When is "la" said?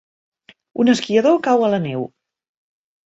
1.75-1.81